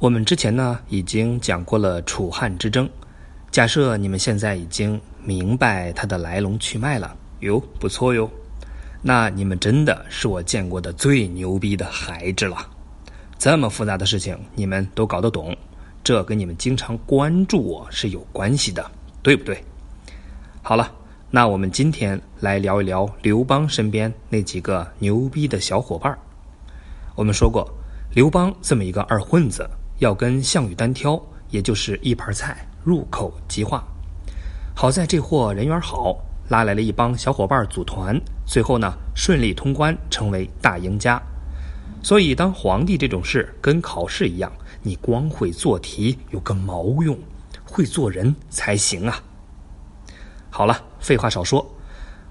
[0.00, 2.88] 我们之前呢已经讲过了楚汉之争，
[3.50, 8.30] 假设你们现在已经明白它的来龙去脉了，哟，不错哟，
[9.02, 12.58] 那你们真的是我见过的最牛逼的孩子了。
[13.40, 15.56] 这么复杂的事情你们都搞得懂，
[16.04, 18.88] 这跟你们经常关注我是有关系的，
[19.20, 19.60] 对不对？
[20.62, 20.92] 好了，
[21.28, 26.16] 那我们今天来聊一聊刘邦身边那几个牛逼的小伙伴
[27.16, 27.68] 我们说过，
[28.14, 29.68] 刘邦这么一个二混子。
[29.98, 31.20] 要跟项羽单挑，
[31.50, 33.82] 也就是一盘菜入口即化。
[34.74, 36.16] 好在这货人缘好，
[36.48, 41.20] 拉来了一帮小伙伴组团，最后呢顺利通关，成为大赢家。
[42.00, 47.18] 所以当皇帝这种事跟考试一样，你光会做题有个毛用，
[47.64, 49.20] 会做人才行啊！
[50.48, 51.68] 好了，废话少说，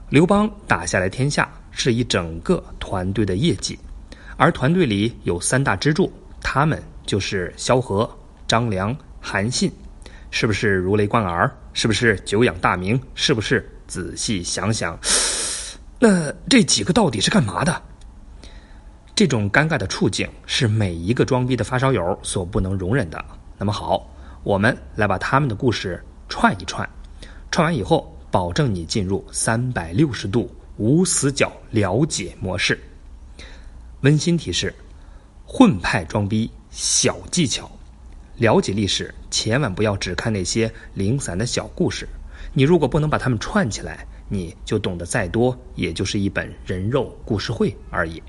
[0.09, 3.77] 刘邦打下来天下是一整个团队的业绩，
[4.38, 6.09] 而团队里有三大支柱，
[6.41, 6.81] 他们。
[7.07, 8.09] 就是萧何、
[8.49, 9.71] 张良、韩信，
[10.29, 11.49] 是不是如雷贯耳？
[11.71, 12.99] 是不是久仰大名？
[13.16, 14.99] 是不是仔细想想，
[15.99, 17.81] 那这几个到底是干嘛的？
[19.16, 23.23] 这种尴尬的处境是每一个装逼的发烧友所不能容忍的。
[23.57, 24.05] 那么好，
[24.44, 26.88] 我们来把他们的故事串一串，
[27.51, 32.77] 串完以后，保证你进入三百六十度无死角了解模式。
[34.01, 34.75] 温馨提示：
[35.48, 36.52] 混派装逼。
[36.70, 37.72] 小技巧，
[38.36, 42.08] 了解历史，千万不要只看那些零散的小故事。
[42.53, 48.22] 你如果不能把它们串起来，你就懂得再多，也就是一本人肉故事会而已。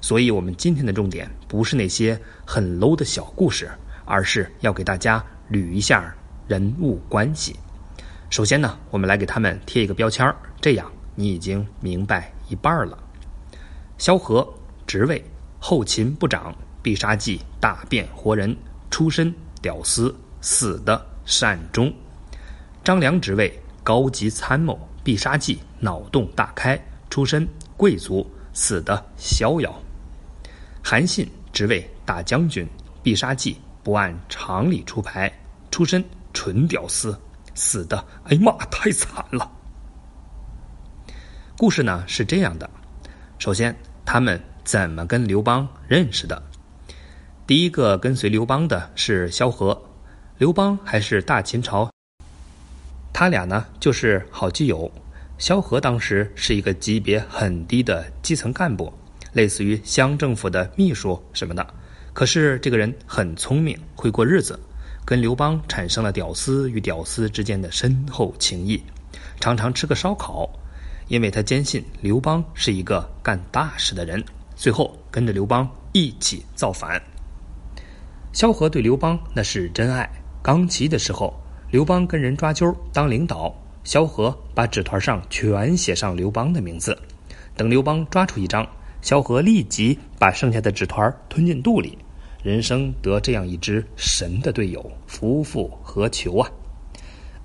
[0.00, 3.68] 所以，我们今天的重点不是那些很 low 的小故事，
[4.04, 6.14] 而是要给大家捋一下
[6.46, 7.56] 人物关系。
[8.30, 12.96] 首先呢，我们来给他们贴一个标签儿，这样你已经明白一半了。
[13.98, 14.46] 萧何，
[14.86, 15.24] 职位
[15.66, 16.54] 后勤部长。
[16.82, 18.54] 必杀技大变活人，
[18.90, 21.90] 出身屌丝，死的善终。
[22.84, 29.74] 张良职位高级参谋，必杀技脑洞大开，出身贵族，死的逍遥。
[30.82, 32.68] 韩信职位大将军，
[33.02, 35.32] 必杀技不按常理出牌，
[35.70, 36.04] 出身
[36.34, 37.18] 纯屌丝，
[37.54, 39.50] 死的哎呀妈太惨了。
[41.56, 42.68] 故事呢是这样的，
[43.38, 43.74] 首先
[44.04, 46.42] 他们怎么跟刘邦认识的？
[47.46, 49.80] 第一个跟随刘邦的是萧何，
[50.38, 51.90] 刘邦还是大秦朝，
[53.12, 54.90] 他俩呢就是好基友。
[55.36, 58.90] 萧何当时是一个级别很低的基层干部，
[59.34, 61.66] 类似于乡政府的秘书什么的。
[62.14, 64.58] 可是这个人很聪明，会过日子，
[65.04, 68.82] 跟刘邦产生了屌丝与屌丝之间的深厚情谊，
[69.40, 70.48] 常常吃个烧烤，
[71.08, 74.24] 因为他坚信刘邦是一个干大事的人，
[74.54, 77.00] 最后跟着刘邦一起造反。
[78.32, 80.10] 萧何对刘邦那是真爱。
[80.42, 81.34] 刚齐的时候，
[81.70, 83.54] 刘邦跟人抓阄当领导，
[83.84, 86.98] 萧何把纸团上全写上刘邦的名字。
[87.56, 88.66] 等刘邦抓出一张，
[89.00, 91.96] 萧何立即把剩下的纸团吞进肚里。
[92.42, 96.50] 人生得这样一支神的队友，夫复何求啊？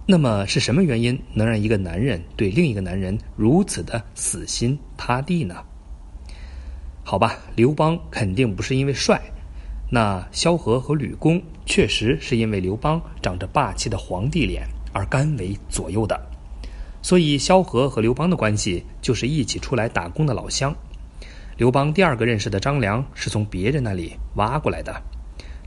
[0.05, 5.63] 那么是什么原因能让一个男人对另一个男人如此的死心塌地呢？
[7.09, 9.19] 好吧，刘邦肯定不是因为帅。
[9.89, 16.15] 那萧何和吕公确实是因为刘邦长着霸气的皇帝脸而甘为左右的，
[17.01, 20.71] 所以萧何和刘邦的关系就是一起出来打工的老乡。
[21.57, 24.95] 刘邦第二个认识的张良是从别人那里挖过来的。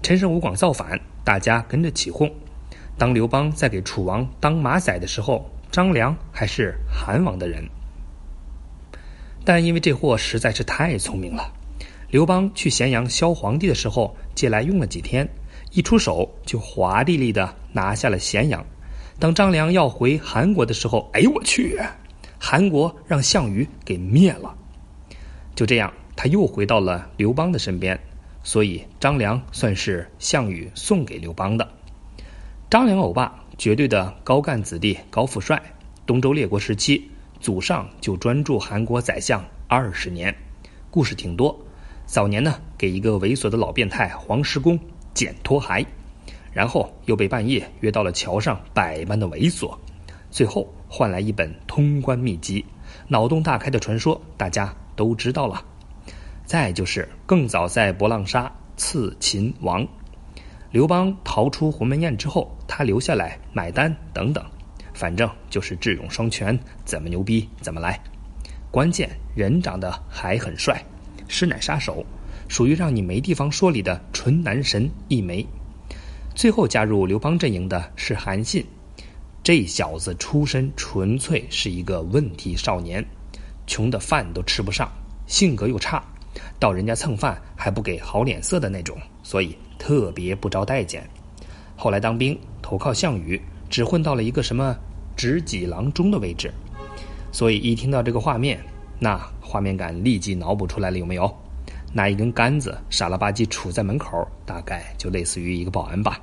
[0.00, 2.32] 陈胜吴广造反，大家跟着起哄。
[2.96, 7.68] 当刘邦在给楚王当马仔的时候，张良还是韩王的人。
[9.44, 11.52] 但因为这货实在是太聪明了。
[12.10, 15.28] 刘邦去咸阳削皇帝的时候借来用了几天，
[15.72, 18.64] 一出手就华丽丽的拿下了咸阳。
[19.18, 21.78] 等张良要回韩国的时候，哎呦我去，
[22.38, 24.54] 韩国让项羽给灭了。
[25.54, 27.98] 就这样，他又回到了刘邦的身边。
[28.44, 31.68] 所以张良算是项羽送给刘邦的。
[32.68, 35.62] 张良欧巴，绝对的高干子弟、高富帅。
[36.04, 37.08] 东周列国时期，
[37.42, 40.32] 祖上就专注韩国宰相二十年，
[40.92, 41.58] 故事挺多。
[42.06, 44.78] 早年呢，给一个猥琐的老变态黄石公
[45.12, 45.84] 剪拖鞋，
[46.52, 49.76] 然后又被半夜约到了桥上，百般的猥琐，
[50.30, 52.64] 最后换来一本通关秘籍，
[53.08, 55.64] 脑洞大开的传说，大家都知道了。
[56.44, 59.84] 再就是更早在博浪沙刺秦王，
[60.70, 64.44] 刘邦逃出鸿门宴之后，他留下来买单等等，
[65.02, 68.00] 反正就是智勇双全，怎么牛逼怎么来，
[68.70, 70.80] 关键人长得还很帅。
[71.26, 72.06] 师奶杀手，
[72.46, 75.44] 属于让你没地方说理的纯男神一枚。
[76.36, 78.64] 最后加入刘邦阵营的是韩信，
[79.42, 83.04] 这小子出身纯粹是一个问题少年，
[83.66, 84.88] 穷的饭都吃不上，
[85.26, 86.00] 性格又差，
[86.60, 91.04] 到人家蹭饭还不给好脸色的那种，所以特别不招待见。
[91.74, 94.76] 后来当兵投靠项羽，只混到了一个什么
[95.16, 96.52] 执戟郎中的位置，
[97.30, 98.58] 所以一听到这个画面，
[98.98, 101.32] 那画面感立即脑补出来了，有没有？
[101.92, 106.18] 拿一根杆子傻了吧唧杵在门口，大概就类似于一个保安吧。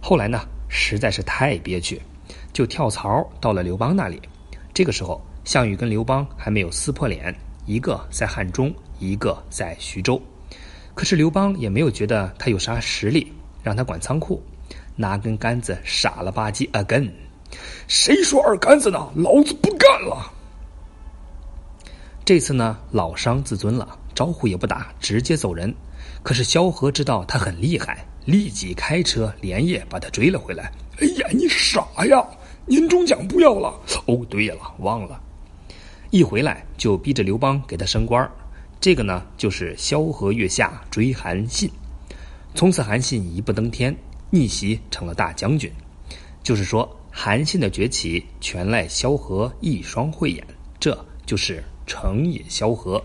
[0.00, 2.00] 后来呢，实在是太憋屈，
[2.52, 4.22] 就跳槽到了刘邦那里。
[4.72, 7.34] 这个时候，项羽跟刘邦还没有撕破脸，
[7.66, 10.20] 一个在汉中，一个在徐州。
[10.94, 13.32] 可是刘邦也没有觉得他有啥实力，
[13.64, 14.40] 让他管仓库，
[14.94, 17.10] 拿根杆子傻了吧唧 again。
[17.86, 19.10] 谁说二杆子呢？
[19.14, 20.32] 老子不干了！
[22.24, 23.98] 这次呢，老伤自尊了。
[24.14, 25.74] 招呼也不打，直接走人。
[26.22, 30.70] 可是萧何知道他很厉害，立即开车连夜把他追了回来。
[31.00, 32.24] 哎呀，你傻呀！
[32.66, 33.74] 年终奖不要了。
[34.06, 35.20] 哦，对了，忘了。
[36.10, 38.30] 一回来就逼着刘邦给他升官
[38.80, 41.68] 这个呢，就是萧何月下追韩信。
[42.54, 43.94] 从此韩信一步登天，
[44.30, 45.70] 逆袭成了大将军。
[46.44, 50.44] 就是说，韩信的崛起全赖萧何一双慧眼，
[50.80, 53.00] 这就是成也萧何。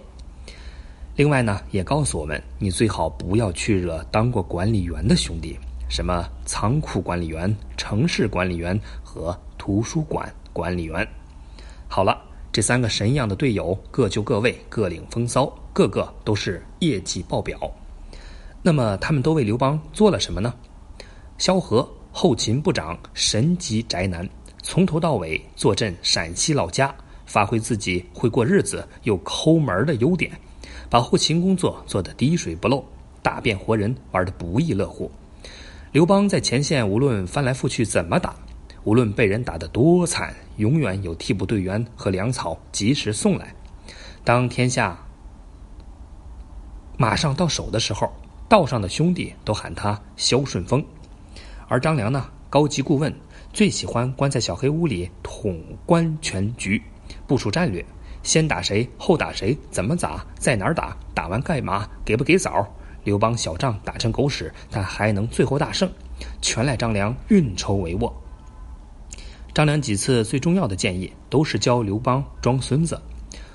[1.16, 5.56] 另外呢，也告诉我们，你最好不要去惹当过管理员的兄弟，
[5.90, 11.08] 什么仓库管理员、城市管理员和图书馆管理员。
[11.88, 12.20] 好了，
[12.52, 17.60] 这三个神一样的队友各就各位，各领风骚，个个都是业绩爆表。
[18.64, 20.52] 那么他们都为刘邦做了什么呢？
[21.38, 24.28] 萧何后勤部长，神级宅男，
[24.62, 26.94] 从头到尾坐镇陕西老家，
[27.26, 30.32] 发挥自己会过日子又抠门的优点。
[30.90, 32.84] 把后勤工作做得滴水不漏，
[33.22, 35.10] 大变活人玩得不亦乐乎。
[35.92, 38.36] 刘邦在前线无论翻来覆去怎么打，
[38.84, 43.54] 无论被人打得多惨，永远有替补队员和粮草及时送来。
[44.24, 44.98] 当天下
[46.98, 48.12] 马上到手的时候，
[48.48, 50.84] 道上的兄弟都喊他萧顺风。
[51.70, 53.16] 而张良呢，高级顾问
[53.54, 56.82] 最喜欢关在小黑屋里统观全局，
[57.28, 57.86] 部署战略。
[58.24, 62.68] 先打谁，后打谁，怎么打，在哪儿打，打完干嘛，给不给枣？
[63.06, 65.90] 刘邦小仗打成狗屎，但还能最后大胜，
[66.42, 68.12] 全赖张良运筹帷幄。
[69.54, 73.00] 张良几次最重要的建议都是教刘邦装孙子，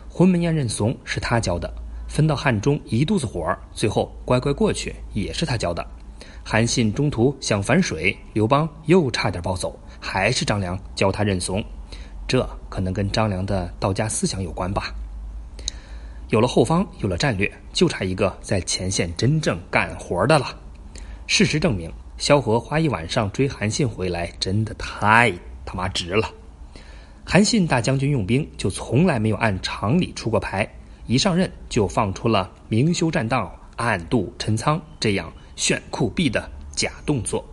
[0.08, 1.72] 鸿门宴认怂是他教的，
[2.08, 5.86] 分到汉中一肚子火，最后乖乖过去也是他教的。
[6.46, 11.64] 韩信中途想反水，刘邦又差点暴走，还是张良教他认怂。
[12.28, 14.94] 这可能跟张良的道家思想有关吧。
[16.28, 20.54] 有了后方，有了战略，就差一个在前线真正干活的了。
[21.26, 25.32] 事实证明，萧何花一晚上追韩信回来，真的太
[25.64, 26.30] 他妈值了。
[27.24, 30.68] 韩信大将军用兵就从来没有按常理出过牌，
[31.06, 37.44] 一上任就放出了明修栈道、暗度陈仓这样炫酷毙的假动作，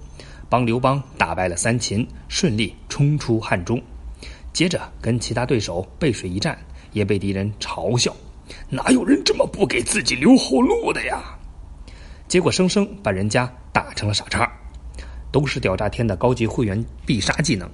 [0.49, 3.81] 帮刘邦打败了三秦，顺利冲出汉中。
[4.53, 6.57] 接着跟其他对手背水一战，
[6.91, 8.13] 也被敌人嘲笑
[8.69, 11.21] ：“哪有人这么不给自己留后路的呀？”
[12.27, 14.51] 结果生生把人家打成了傻叉，
[15.31, 17.69] 都是屌炸天的高级会员必杀技能。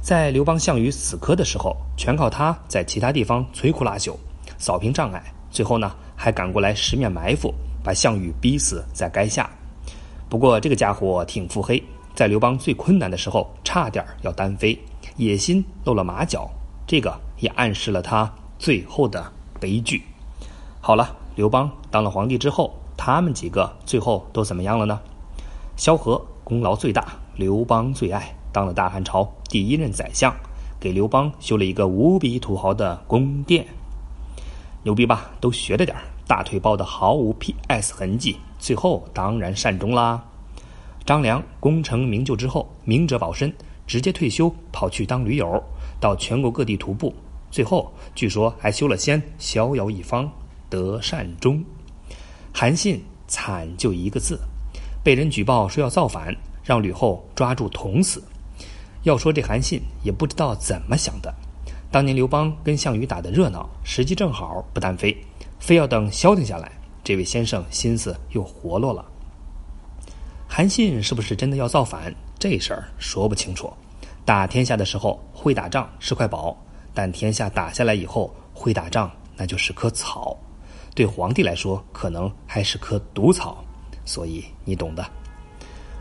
[0.00, 4.16] 在刘邦、项羽死磕的时候，全靠他在其他地方摧枯拉朽，
[4.56, 9.48] 扫平障碍，最后呢还赶过来十面埋伏，把项羽逼死在垓下。
[10.28, 11.82] 不过这个家伙挺腹黑，
[12.14, 14.78] 在刘邦最困难的时候，差点要单飞。
[15.16, 16.48] 野心露了马脚，
[16.86, 20.02] 这个也暗示了他最后的悲剧。
[20.80, 25.00] 好了，刘邦当了皇帝之后，他们几个最后都怎么样了呢？
[25.76, 30.34] 萧何功劳最大，刘邦最爱，当了大汉朝第一任宰相，
[30.78, 33.66] 给刘邦修了一个无比土豪的宫殿，
[34.82, 35.30] 牛逼吧？
[35.40, 35.96] 都学着点
[36.28, 40.22] 大腿包的毫无 PS 痕迹，最后当然善终啦。
[41.06, 43.52] 张良功成名就之后，明哲保身。
[43.86, 45.64] 直接退休，跑去当驴友，
[45.98, 47.14] 到全国各地徒步，
[47.50, 50.30] 最后据说还修了仙，逍遥一方，
[50.68, 51.64] 得善终。
[52.52, 54.38] 韩信惨就一个字，
[55.02, 58.22] 被人举报说要造反，让吕后抓住捅死。
[59.04, 61.34] 要说这韩信也不知道怎么想的，
[61.90, 65.16] 当年刘邦跟项羽打的热闹，时机正好不单飞，
[65.58, 66.72] 非要等消停下来，
[67.02, 69.04] 这位先生心思又活络了。
[70.46, 72.14] 韩信是不是真的要造反？
[72.38, 73.72] 这事儿说不清楚。
[74.24, 76.56] 打天下的时候会打仗是块宝，
[76.94, 80.36] 但天下打下来以后会打仗那就是棵草。
[80.94, 83.64] 对皇帝来说可能还是棵毒草，
[84.04, 85.04] 所以你懂的。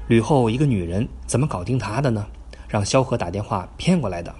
[0.08, 2.26] 吕后一个女人怎么搞定他的呢？
[2.68, 4.34] 让萧何打电话骗过来的。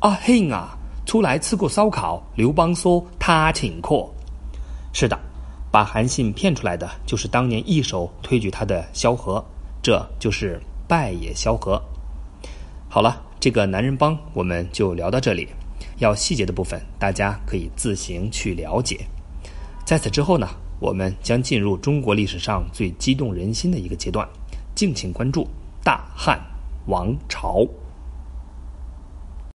[0.00, 0.76] 阿嘿啊，
[1.06, 4.08] 出来吃过烧烤，刘邦说他请客。
[4.92, 5.18] 是的，
[5.70, 9.44] 把韩信骗出来的就是当年一手推举他的萧何，
[9.82, 11.82] 这就是败也萧何。
[12.88, 15.48] 好了，这个男人帮我们就聊到这里，
[15.98, 19.00] 要细节的部分大家可以自行去了解。
[19.84, 20.46] 在此之后呢，
[20.78, 24.28] 我们将进入中国历史上最激动人心的一个阶段，
[24.74, 25.48] 敬请关注
[25.82, 26.38] 大汉
[26.86, 27.66] 王朝。